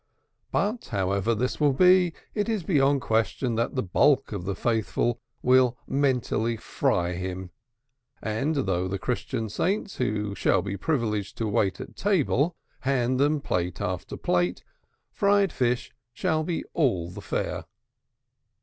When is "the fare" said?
17.11-17.65